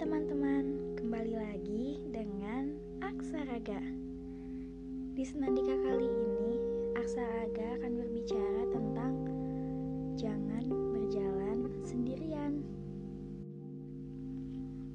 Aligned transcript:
teman-teman, 0.00 0.96
kembali 0.96 1.36
lagi 1.36 2.00
dengan 2.08 2.72
Aksaraga. 3.04 3.84
Di 5.12 5.20
Senandika 5.28 5.76
kali 5.76 6.08
ini, 6.08 6.56
Aksaraga 6.96 7.76
akan 7.76 7.92
berbicara 8.00 8.62
tentang 8.72 9.12
jangan 10.16 10.64
berjalan 10.96 11.68
sendirian. 11.84 12.64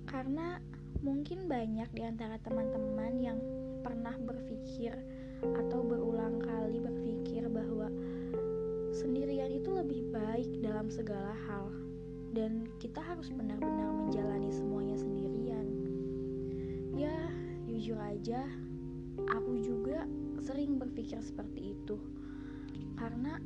Karena 0.09 0.57
mungkin 1.05 1.45
banyak 1.45 1.89
di 1.93 2.01
antara 2.01 2.41
teman-teman 2.41 3.13
yang 3.21 3.37
pernah 3.85 4.17
berpikir 4.17 4.89
atau 5.45 5.85
berulang 5.85 6.41
kali 6.41 6.81
berpikir 6.81 7.45
bahwa 7.45 7.93
sendirian 8.89 9.53
itu 9.53 9.69
lebih 9.69 10.01
baik 10.09 10.49
dalam 10.65 10.89
segala 10.89 11.37
hal 11.45 11.69
dan 12.33 12.65
kita 12.81 12.99
harus 12.99 13.29
benar-benar 13.29 13.94
jujur 17.85 18.01
aja, 18.01 18.41
aku 19.29 19.61
juga 19.61 20.09
sering 20.41 20.81
berpikir 20.81 21.21
seperti 21.21 21.77
itu. 21.77 22.01
Karena 22.97 23.37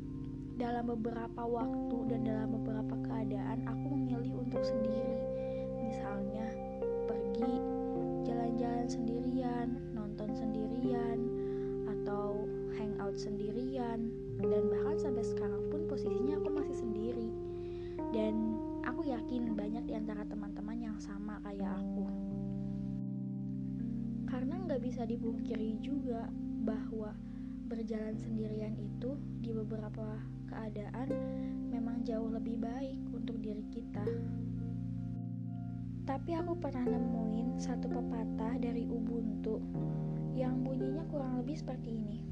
dalam 0.56 0.88
beberapa 0.96 1.44
waktu 1.44 2.08
dan 2.08 2.24
dalam 2.24 2.56
beberapa 2.56 2.96
keadaan 3.04 3.68
aku 3.68 4.00
memilih 4.00 4.40
untuk 4.40 4.64
sendiri. 4.64 5.20
Misalnya, 5.84 6.56
pergi 7.04 7.52
jalan-jalan 8.32 8.88
sendirian, 8.88 9.76
nonton 9.92 10.32
sendirian, 10.32 11.20
atau 12.00 12.48
hangout 12.80 13.20
sendirian, 13.20 14.08
dan 14.40 14.64
bahkan 14.72 14.96
sampai 15.04 15.28
sekarang 15.28 15.68
pun 15.68 15.84
posisinya 15.92 16.40
aku 16.40 16.48
masih 16.48 16.80
sendiri. 16.80 17.28
Dan 18.16 18.56
Aku 18.88 19.04
yakin 19.04 19.60
banyak 19.60 19.84
di 19.86 19.94
antara 19.94 20.24
teman-teman 20.24 20.80
yang 20.80 20.98
sama 20.98 21.38
kayak 21.44 21.78
aku. 21.78 22.29
Karena 24.40 24.56
nggak 24.56 24.80
bisa 24.80 25.04
dipungkiri 25.04 25.84
juga 25.84 26.32
bahwa 26.64 27.12
berjalan 27.68 28.16
sendirian 28.16 28.72
itu 28.80 29.20
di 29.44 29.52
beberapa 29.52 30.16
keadaan 30.48 31.12
memang 31.68 32.08
jauh 32.08 32.32
lebih 32.32 32.56
baik 32.56 33.04
untuk 33.12 33.36
diri 33.44 33.68
kita. 33.68 34.08
Tapi 36.08 36.40
aku 36.40 36.56
pernah 36.56 36.88
nemuin 36.88 37.60
satu 37.60 37.92
pepatah 37.92 38.56
dari 38.64 38.88
Ubuntu 38.88 39.60
yang 40.40 40.64
bunyinya 40.64 41.04
kurang 41.12 41.44
lebih 41.44 41.60
seperti 41.60 42.00
ini. 42.00 42.24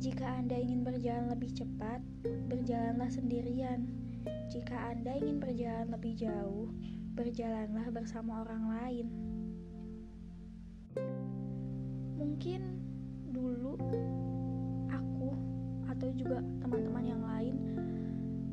Jika 0.00 0.40
Anda 0.40 0.56
ingin 0.56 0.80
berjalan 0.80 1.28
lebih 1.28 1.52
cepat, 1.52 2.00
berjalanlah 2.48 3.12
sendirian 3.12 3.84
jika 4.48 4.96
Anda 4.96 5.20
ingin 5.20 5.44
berjalan 5.44 5.92
lebih 5.92 6.16
jauh, 6.16 6.72
berjalanlah 7.12 7.92
bersama 7.92 8.48
orang 8.48 8.64
lain. 8.72 9.31
Mungkin 12.16 12.60
dulu 13.32 13.78
aku 14.92 15.30
atau 15.88 16.08
juga 16.16 16.44
teman-teman 16.60 17.04
yang 17.04 17.22
lain 17.22 17.54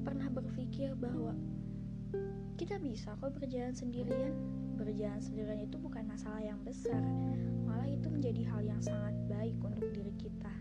pernah 0.04 0.28
berpikir 0.31 0.96
bahwa 0.96 1.36
kita 2.59 2.76
bisa 2.80 3.16
kok 3.18 3.31
berjalan 3.40 3.72
sendirian. 3.72 4.36
Berjalan 4.76 5.20
sendirian 5.20 5.59
itu 5.64 5.76
bukan 5.80 6.08
masalah 6.08 6.40
yang 6.40 6.59
besar, 6.64 7.04
malah 7.68 7.88
itu 7.88 8.08
menjadi 8.08 8.48
hal 8.48 8.62
yang 8.64 8.80
sangat 8.80 9.16
baik 9.28 9.56
untuk 9.64 9.92
diri 9.92 10.16
kita. 10.16 10.53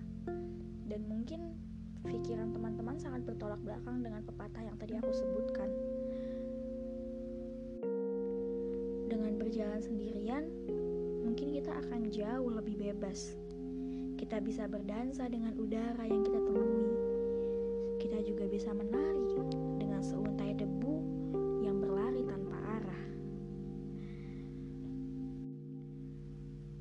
Dan 0.88 1.06
mungkin 1.06 1.54
pikiran 2.06 2.54
teman-teman 2.54 2.96
sangat 2.98 3.22
bertolak 3.26 3.60
belakang 3.62 4.02
dengan 4.02 4.22
pepatah 4.26 4.62
yang 4.62 4.76
tadi 4.78 4.94
aku 4.98 5.10
sebutkan. 5.10 5.70
Dengan 9.10 9.32
berjalan 9.38 9.80
sendirian, 9.82 10.44
mungkin 11.38 11.62
kita 11.62 11.70
akan 11.70 12.10
jauh 12.10 12.50
lebih 12.50 12.74
bebas. 12.82 13.30
Kita 14.18 14.42
bisa 14.42 14.66
berdansa 14.66 15.30
dengan 15.30 15.54
udara 15.54 16.02
yang 16.02 16.26
kita 16.26 16.34
temui. 16.34 16.90
Kita 18.02 18.18
juga 18.26 18.50
bisa 18.50 18.74
menari 18.74 19.38
dengan 19.78 20.02
seuntai 20.02 20.58
debu 20.58 20.98
yang 21.62 21.78
berlari 21.78 22.26
tanpa 22.26 22.58
arah. 22.82 23.04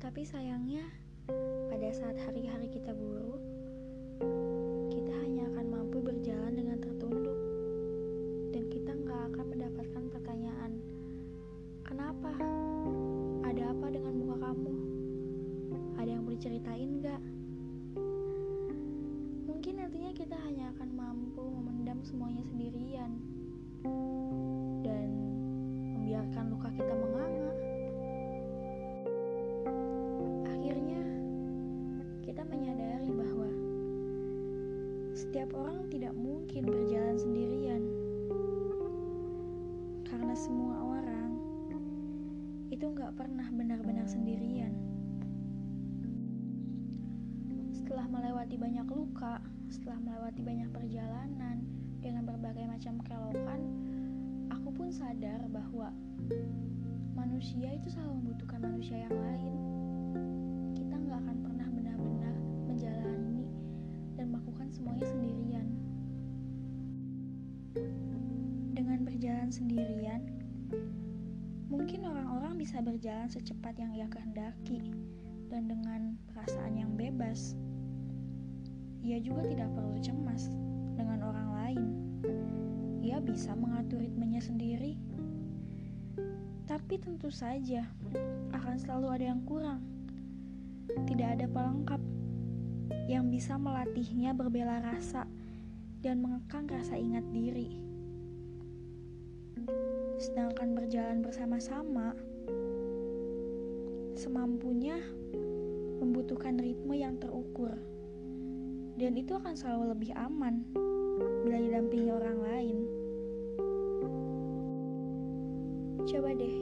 Tapi 0.02 0.26
sayangnya, 0.26 0.90
pada 1.70 1.94
saat 1.94 2.18
hari-hari 2.26 2.66
kita 2.66 2.90
buruk, 2.98 3.38
nggak? 17.18 17.36
Mungkin 19.50 19.74
nantinya 19.82 20.12
kita 20.14 20.36
hanya 20.46 20.70
akan 20.78 20.88
mampu 20.94 21.42
memendam 21.42 21.98
semuanya 22.06 22.46
sendirian 22.46 23.18
dan 24.86 25.08
membiarkan 25.98 26.44
luka 26.54 26.70
kita 26.72 26.94
menganga. 26.94 27.52
Akhirnya, 30.46 31.02
kita 32.22 32.42
menyadari 32.46 33.10
bahwa 33.10 33.50
setiap 35.18 35.50
orang 35.58 35.90
tidak 35.90 36.14
mungkin 36.14 36.62
berjalan 36.62 37.18
sendirian 37.18 37.82
karena 40.06 40.34
semua 40.38 40.76
orang 40.80 41.36
itu 42.70 42.86
nggak 42.86 43.12
pernah 43.18 43.48
benar-benar 43.50 44.06
sendirian. 44.06 44.87
Setelah 47.98 48.14
melewati 48.14 48.54
banyak 48.54 48.86
luka, 48.94 49.42
setelah 49.66 49.98
melewati 49.98 50.38
banyak 50.38 50.70
perjalanan 50.70 51.66
dengan 51.98 52.30
berbagai 52.30 52.70
macam 52.70 52.94
kelokan, 53.02 53.58
aku 54.54 54.70
pun 54.70 54.86
sadar 54.94 55.42
bahwa 55.50 55.90
manusia 57.18 57.74
itu 57.74 57.90
selalu 57.90 58.22
membutuhkan 58.22 58.62
manusia 58.62 59.02
yang 59.02 59.18
lain. 59.18 59.54
Kita 60.78 60.94
nggak 60.94 61.18
akan 61.26 61.36
pernah 61.42 61.68
benar-benar 61.74 62.34
menjalani 62.70 63.50
dan 64.14 64.30
melakukan 64.30 64.70
semuanya 64.70 65.02
sendirian. 65.02 65.66
Dengan 68.78 68.98
berjalan 69.02 69.50
sendirian, 69.50 70.22
mungkin 71.66 72.06
orang-orang 72.06 72.62
bisa 72.62 72.78
berjalan 72.78 73.26
secepat 73.26 73.74
yang 73.74 73.90
ia 73.90 74.06
kehendaki 74.06 74.86
dan 75.50 75.66
dengan 75.66 76.14
perasaan 76.30 76.78
yang 76.78 76.94
bebas 76.94 77.58
ia 79.02 79.18
juga 79.22 79.46
tidak 79.46 79.70
perlu 79.74 79.96
cemas 80.02 80.50
dengan 80.98 81.22
orang 81.22 81.48
lain. 81.54 81.88
Ia 83.02 83.22
bisa 83.22 83.54
mengatur 83.54 84.02
ritmenya 84.02 84.42
sendiri. 84.42 84.98
Tapi 86.68 87.00
tentu 87.00 87.32
saja 87.32 87.86
akan 88.52 88.76
selalu 88.76 89.06
ada 89.08 89.24
yang 89.32 89.42
kurang. 89.46 89.80
Tidak 91.08 91.28
ada 91.38 91.46
pelengkap 91.48 92.00
yang 93.08 93.32
bisa 93.32 93.56
melatihnya 93.56 94.36
berbela 94.36 94.80
rasa 94.84 95.24
dan 96.04 96.20
mengekang 96.20 96.68
rasa 96.68 96.96
ingat 96.96 97.24
diri. 97.32 97.80
Sedangkan 100.18 100.74
berjalan 100.76 101.24
bersama-sama 101.24 102.12
semampunya 104.18 104.98
membutuhkan 106.02 106.58
ritme 106.58 106.98
yang 106.98 107.16
terukur 107.22 107.78
dan 108.98 109.14
itu 109.14 109.30
akan 109.38 109.54
selalu 109.54 109.94
lebih 109.94 110.10
aman 110.18 110.66
bila 111.46 111.58
didampingi 111.62 112.10
orang 112.10 112.38
lain. 112.42 112.78
Coba 116.02 116.34
deh, 116.34 116.56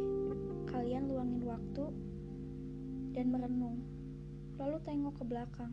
kalian 0.68 1.08
luangin 1.08 1.40
waktu 1.48 1.84
dan 3.16 3.32
merenung, 3.32 3.80
lalu 4.60 4.76
tengok 4.84 5.16
ke 5.16 5.24
belakang. 5.24 5.72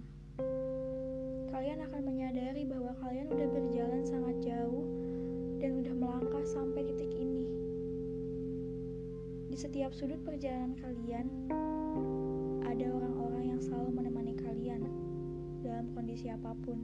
Kalian 1.52 1.84
akan 1.84 2.02
menyadari 2.08 2.64
bahwa 2.64 2.96
kalian 3.04 3.28
udah 3.28 3.48
berjalan 3.52 4.04
sangat 4.08 4.40
jauh 4.40 4.88
dan 5.60 5.84
udah 5.84 5.94
melangkah 6.00 6.48
sampai 6.48 6.88
titik 6.88 7.12
ini. 7.12 7.44
Di 9.52 9.58
setiap 9.60 9.92
sudut 9.92 10.24
perjalanan 10.24 10.80
kalian, 10.80 11.28
ada 12.64 12.88
orang-orang 12.88 13.52
yang 13.52 13.60
selalu 13.60 13.90
menemani 13.92 14.34
kalian 14.34 14.43
dalam 15.64 15.88
kondisi 15.96 16.28
apa 16.28 16.52
pun. 16.68 16.76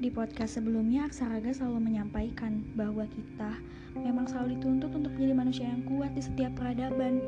Di 0.00 0.08
podcast 0.08 0.56
sebelumnya, 0.60 1.04
Aksaraga 1.04 1.52
selalu 1.52 1.92
menyampaikan 1.92 2.64
bahwa 2.72 3.04
kita 3.08 3.60
memang 3.96 4.24
selalu 4.24 4.58
dituntut 4.58 4.92
untuk 4.96 5.12
menjadi 5.16 5.34
manusia 5.36 5.66
yang 5.68 5.84
kuat 5.84 6.12
di 6.16 6.24
setiap 6.24 6.56
peradaban. 6.56 7.20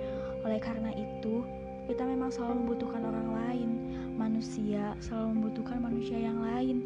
Oleh 0.44 0.60
karena 0.60 0.92
itu, 0.96 1.44
kita 1.86 2.02
memang 2.04 2.32
selalu 2.32 2.64
membutuhkan 2.64 3.04
orang 3.04 3.28
lain. 3.32 3.70
Manusia 4.16 4.96
selalu 5.04 5.36
membutuhkan 5.36 5.78
manusia 5.84 6.16
yang 6.16 6.40
lain, 6.40 6.76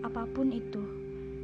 apa 0.00 0.24
pun 0.32 0.48
itu. 0.50 0.82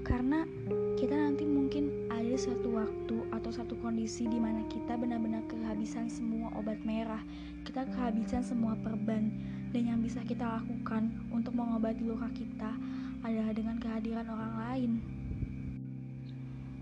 Karena 0.05 0.49
kita 0.97 1.13
nanti 1.13 1.45
mungkin 1.45 2.06
ada 2.27 2.43
satu 2.43 2.75
waktu 2.75 3.17
atau 3.31 3.51
satu 3.55 3.79
kondisi 3.79 4.27
di 4.27 4.43
mana 4.43 4.67
kita 4.67 4.99
benar-benar 4.99 5.47
kehabisan 5.47 6.11
semua 6.11 6.51
obat 6.59 6.75
merah, 6.83 7.23
kita 7.63 7.87
kehabisan 7.87 8.43
semua 8.43 8.75
perban, 8.83 9.31
dan 9.71 9.95
yang 9.95 10.03
bisa 10.03 10.19
kita 10.27 10.43
lakukan 10.43 11.07
untuk 11.31 11.55
mengobati 11.55 12.03
luka 12.03 12.27
kita 12.35 12.75
adalah 13.23 13.55
dengan 13.55 13.79
kehadiran 13.79 14.27
orang 14.27 14.55
lain. 14.59 14.93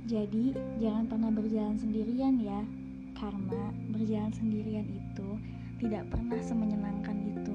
Jadi, 0.09 0.57
jangan 0.81 1.13
pernah 1.13 1.29
berjalan 1.29 1.77
sendirian 1.77 2.41
ya, 2.41 2.65
karena 3.13 3.69
berjalan 3.93 4.33
sendirian 4.33 4.89
itu 4.89 5.29
tidak 5.85 6.09
pernah 6.09 6.41
semenyenangkan 6.41 7.21
itu. 7.21 7.55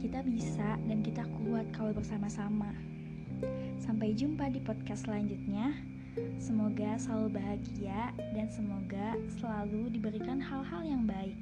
Kita 0.00 0.24
bisa 0.24 0.80
dan 0.88 1.04
kita 1.04 1.28
kuat 1.44 1.68
kalau 1.76 1.92
bersama-sama. 1.92 2.72
Sampai 3.76 4.16
jumpa 4.16 4.48
di 4.48 4.64
podcast 4.64 5.04
selanjutnya. 5.04 5.93
Semoga 6.38 6.94
selalu 6.94 7.34
bahagia 7.34 8.14
dan 8.14 8.46
semoga 8.46 9.18
selalu 9.38 9.90
diberikan 9.90 10.38
hal-hal 10.38 10.86
yang 10.86 11.02
baik. 11.10 11.34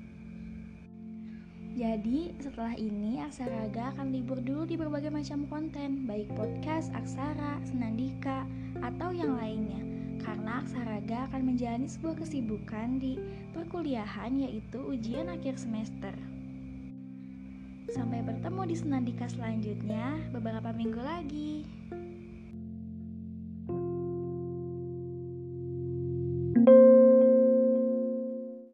Jadi, 1.73 2.37
setelah 2.37 2.77
ini 2.77 3.25
Aksaraga 3.25 3.97
akan 3.97 4.13
libur 4.13 4.41
dulu 4.45 4.69
di 4.69 4.77
berbagai 4.77 5.09
macam 5.09 5.49
konten, 5.49 6.05
baik 6.05 6.29
podcast, 6.37 6.93
aksara, 6.93 7.61
senandika, 7.65 8.45
atau 8.85 9.09
yang 9.09 9.37
lainnya. 9.41 9.81
Karena 10.21 10.61
Aksaraga 10.61 11.33
akan 11.33 11.53
menjalani 11.53 11.89
sebuah 11.89 12.21
kesibukan 12.21 13.01
di 13.01 13.17
perkuliahan 13.57 14.37
yaitu 14.41 14.85
ujian 14.85 15.33
akhir 15.33 15.57
semester. 15.57 16.13
Sampai 17.93 18.21
bertemu 18.25 18.63
di 18.69 18.77
senandika 18.77 19.29
selanjutnya 19.29 20.17
beberapa 20.33 20.73
minggu 20.77 21.01
lagi. 21.01 21.65